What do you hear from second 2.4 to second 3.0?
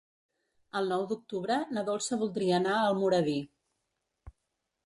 anar a